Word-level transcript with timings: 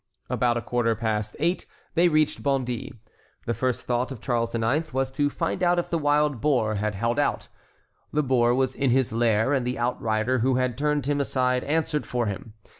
About 0.31 0.57
a 0.57 0.63
quarter 0.63 0.95
past 0.95 1.35
eight 1.37 1.67
they 1.93 2.07
reached 2.07 2.41
Bondy. 2.41 2.91
The 3.45 3.53
first 3.53 3.85
thought 3.85 4.11
of 4.11 4.19
Charles 4.19 4.55
IX. 4.55 4.91
was 4.95 5.11
to 5.11 5.29
find 5.29 5.61
out 5.61 5.77
if 5.77 5.91
the 5.91 5.99
wild 5.99 6.41
boar 6.41 6.73
had 6.73 6.95
held 6.95 7.19
out. 7.19 7.49
The 8.11 8.23
boar 8.23 8.55
was 8.55 8.73
in 8.73 8.89
his 8.89 9.13
lair, 9.13 9.53
and 9.53 9.63
the 9.63 9.77
outrider 9.77 10.39
who 10.39 10.55
had 10.55 10.75
turned 10.75 11.05
him 11.05 11.21
aside 11.21 11.63
answered 11.65 12.07
for 12.07 12.25
him. 12.25 12.55